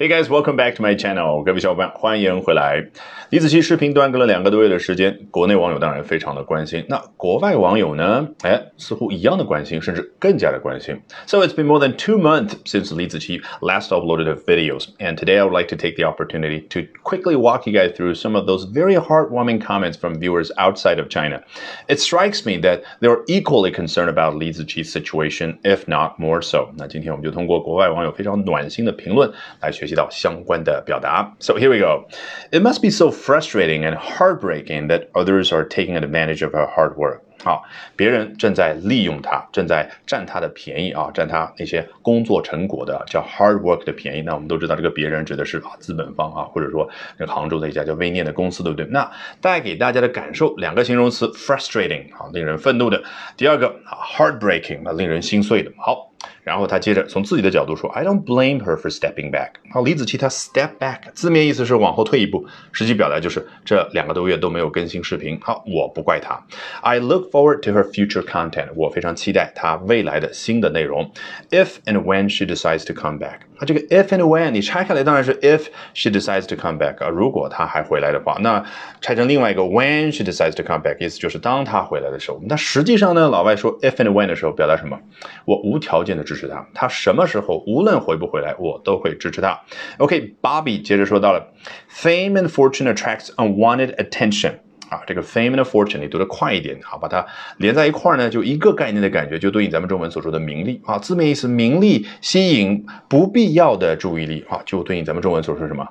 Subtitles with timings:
[0.00, 1.42] Hey guys, welcome back to my channel.
[1.42, 2.86] 各位小伙伴，欢迎回来。
[3.30, 8.28] 李子柒视频断更了两个多月的时间，国内网友当然非常的关心，那国外网友呢？
[8.42, 11.02] 哎，似乎一样的关心，甚至更加的关心。
[11.26, 15.40] So it's been more than two months since Li Ziqi last uploaded her videos, and today
[15.40, 18.46] I would like to take the opportunity to quickly walk you guys through some of
[18.46, 21.42] those very heartwarming comments from viewers outside of China.
[21.88, 26.40] It strikes me that they are equally concerned about Li Ziqi's situation, if not more
[26.40, 26.68] so.
[26.76, 29.28] 那今天我们就通过国外网友非常暖心的评论
[29.60, 29.86] 来学。
[29.94, 31.34] 到相关的表达。
[31.40, 32.08] So here we go.
[32.50, 36.94] It must be so frustrating and heartbreaking that others are taking advantage of her hard
[36.94, 37.20] work.
[37.44, 37.62] 好，
[37.94, 44.22] 别人正在利用他，正在占他的便宜啊，占他那些工作成果的叫 hard work 的便宜。
[44.22, 48.86] 那我们都知道，这个别人指的是啊资本方啊，或者说那个杭州的一家叫微念的公司，对不对？
[48.90, 49.08] 那
[49.40, 53.00] 带给大家的感受，两个形容词：frustrating 啊，令人愤怒的；
[53.36, 55.70] 第二个啊，heartbreaking 啊，令人心碎的。
[55.78, 56.06] 好。
[56.48, 65.38] 然后他接着从自己的角度说：“I don't blame her for stepping back。”好，李子柒她 step back，字面意思是往后退一步，实际表达就是这两个多月都没有更新视频。
[65.42, 66.42] 好，我不怪她。
[66.80, 68.68] I look forward to her future content。
[68.74, 71.12] 我非常期待她未来的新的内容。
[71.50, 73.40] If and when she decides to come back。
[73.58, 78.64] 啊，这个 if and when 你拆开来当然是 if she decides to come back 啊，如果她还回来的话，那
[79.00, 82.40] 拆成另外一个 when she decides to come back，意思就是当她回来的时候。
[82.46, 84.98] 那实际上呢，老外说 if and when 的时候表达什么？
[85.44, 89.60] 我无条件的支持持他，他什么时候无论回不回来，我都会支持他。
[89.98, 91.52] OK，Bobby 接着说到了
[91.90, 94.52] ，fame and fortune attracts unwanted attention。
[94.88, 97.26] 啊，这个 fame and fortune 你读的快一点，好，把它
[97.58, 105.86] 连在一块儿呢，就一个概念的感觉，就对应咱们中文所说的名利啊，字面意思，名利吸引不必要的注意力啊，就对应咱们中文所说什么？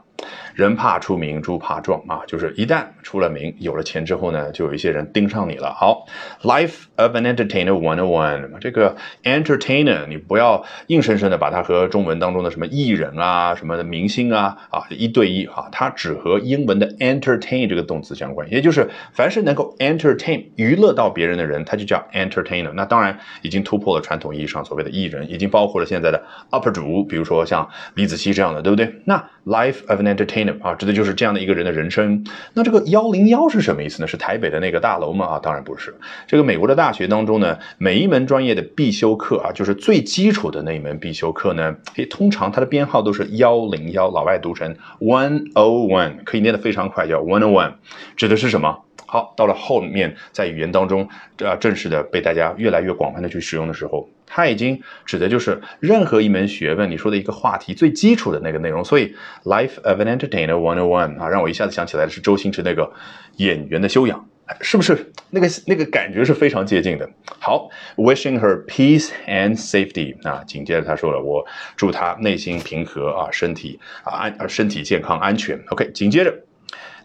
[0.57, 5.71] 人怕出名，猪怕壮啊，就是一旦出了名，有了钱之后呢，就有一些人盯上你了。
[5.71, 6.07] 好
[6.41, 22.71] ，Life of an Entertainer One on One，这个 entertainer 你不要硬生生的把它和中文当中的什么艺人啊、什么的明星啊啊一对一哈，它只和英文的 entertain 这个动词相关，也就是凡是能够 entertain 娱乐到别人的人，他就叫 entertainer。
[22.73, 28.91] 那当然已经突破了传统意义上所谓的艺人，已经包括了现在的 UP 主，比如说像李子柒这样的，对不对？
[29.05, 30.46] 那 Life of an Entertainer。
[30.61, 32.25] 啊，指的就是这样的一个人的人生。
[32.53, 34.07] 那这个幺零幺是什么意思呢？
[34.07, 35.25] 是台北的那个大楼吗？
[35.25, 35.95] 啊，当然不是。
[36.27, 47.73] 这个美国的大学当中呢，每一门专业的必修课啊，就是最基础的那一门必修课呢，诶，通常它的编号都是幺零幺，老外读成 one o one，可以念得非常快，叫 one o one，
[48.15, 48.86] 指的是什么？
[49.07, 51.07] 好，到了后面在语言当中，
[51.37, 58.83] 呃，正式的被大家越来越广泛的去使用的时候，它已经指的就是任何一门学问，你说的一个话题最基础的那个内容。
[58.83, 62.91] 所以，Life of an Entertainer One o One 啊，让我一下子想起来的是周星驰那个
[63.37, 64.27] 演员的修养，
[64.59, 65.13] 是不是？
[65.29, 67.09] 那个那个感觉是非常接近的。
[67.39, 71.45] 好，Wishing her peace and safety 啊，紧接着他说了，我
[71.77, 75.57] 祝她内心平和啊，身体啊安，身体健康安全。
[75.69, 76.33] OK，紧接着。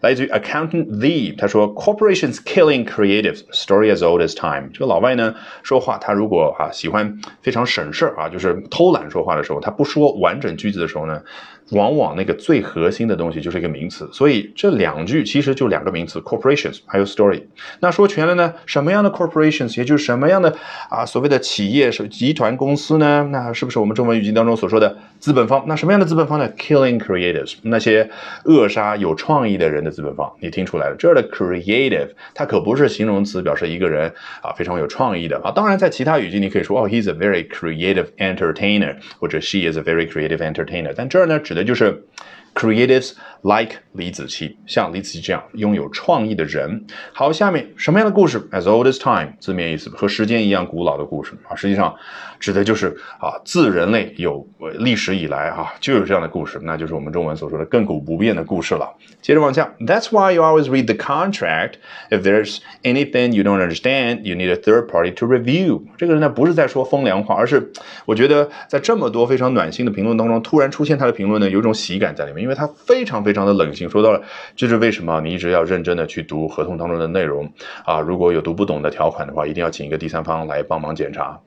[0.03, 4.69] 来自于 Accountant Z，他说 Corporations killing creatives story as old as time。
[4.73, 5.33] 这个老外呢
[5.63, 11.21] 说话，他如果啊喜欢非常省事儿啊，就是偷懒说话的时候，他不说完整句子的时候呢。
[11.71, 17.41] 往往那个最核心的东西就是一个名词，所以这两句其实就两个名词：corporations 还有 story。
[17.79, 18.53] 那说全了呢？
[18.65, 20.53] 什么样的 corporations，也就是什么样的
[20.89, 23.27] 啊所谓的企业是集团公司呢？
[23.31, 25.63] 那是不是我们中文语境当中所说的资本方？
[25.65, 28.09] 那什么样的资本方呢？Killing creatives，那些
[28.43, 30.29] 扼杀有创意的人的资本方。
[30.41, 30.95] 你听出来了？
[30.97, 34.11] 这儿的 creative 它可不是形容词，表示一个人
[34.41, 35.51] 啊非常有创意的啊。
[35.51, 40.93] 当然，在其他语境你可以说哦，he's a very creative entertainer，或者 she is a very creative entertainer。
[40.93, 41.39] 但这儿呢？
[41.39, 42.03] 指的就是
[42.53, 46.85] creatives like 李子柒，像李子柒这样拥有创意的人。
[47.13, 51.95] 好，下面什么样的故事？As old as time，字面意思和时间一样古老的故事啊，实际上
[52.39, 54.47] 指的就是啊，自人类有
[54.79, 58.89] 历史以来啊就有这样的故事，那就是我们中文所说的亘古不变的故事了。
[59.21, 61.73] 接着往下，That's why you always read the contract.
[62.09, 65.83] If there's anything you don't understand, you need a third party to review.
[65.97, 67.71] 这个人呢不是在说风凉话，而是
[68.05, 73.43] 我觉得在这么多非常暖心的评论当中，突然出现他的评论呢，有一种喜感在里面，因为他非常非常。
[73.43, 74.21] 的冷静说到了，
[74.55, 75.19] 这是为什么？
[75.19, 77.51] 你一直要认真的去读合同当中的内容
[77.83, 77.99] 啊！
[77.99, 81.41] 如果有读不懂的条款的话，一定要请一个第三方来帮忙检查。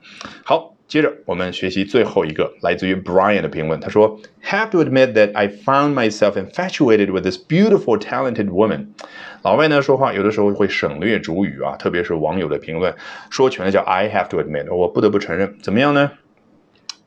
[0.45, 8.89] 好，接着我们学习最后一个来自于 Brian 的评论，他说：“Have to admit that I found myself infatuated with this beautiful, talented woman。”
[9.41, 12.93] 老外呢说话有的时候会省略主语啊，特别是网友的评论，
[13.31, 16.11] 说全了叫 “I have to admit”，我不得不承认，怎么样呢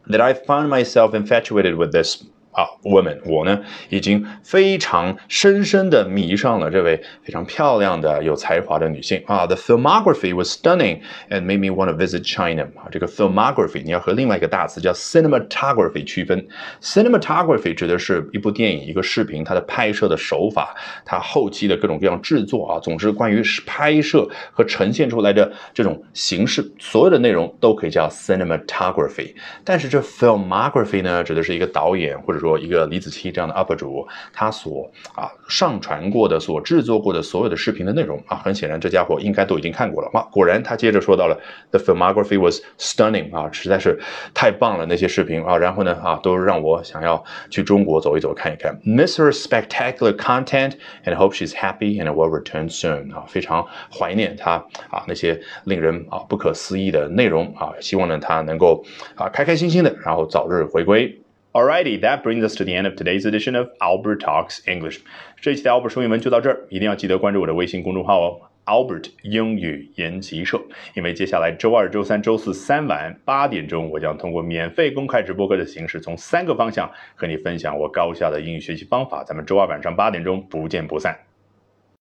[0.08, 9.46] ？That I found myself infatuated with this 啊，woman，我呢已经非常深深的迷上了这位非常漂亮的、有才华的女性啊。
[9.46, 12.64] The filmography was stunning and made me want to visit China。
[12.74, 16.44] 啊，这个 filmography 你要和另外一个大词叫 cinematography 区分。
[16.82, 20.74] cinematography 指的是一部电影、一个视频它的拍摄的手法，
[21.04, 29.34] 它后期的各种各样制作啊，总之关于拍摄和呈现出来的这种形式，所有的内容都可以叫 cinematography。
[29.64, 40.26] 但是这 filmography 呢，指的是一个导演或者说一个李子柒这样的 UP 主，他所啊上传过的、所制作过的所有的视频的内容啊，很显然这家伙应该都已经看过了啊。
[40.32, 41.38] 果然，他接着说到了
[41.70, 44.00] The filmography was stunning 啊，实在是
[44.34, 45.56] 太棒了那些视频啊。
[45.56, 48.80] 然后呢啊，都让我想要去中国走一走看一看。
[48.84, 50.72] Miss her spectacular content
[51.04, 54.52] and hope she's happy and will return soon 啊，非常怀念她
[54.88, 58.84] 啊那些令人啊不可思议的内容啊，希望呢她能够
[59.14, 61.20] 啊开开心心的，然后早日回归。
[61.52, 65.00] Alrighty, that brings us to the end of today's edition of Albert Talks English。
[65.40, 70.62] 这一期的 Albert 说英文就到这儿，一定要记得关注我的微信公众号哦，Albert 英语研习社。
[70.94, 79.24] 因为接下来周二、周三、周四三晚八点钟，我将通过免费公开直播课的形式，从三个方向和你分享我高效的英语学习方法。
[79.24, 81.29] 咱们周二晚上八点钟不见不散。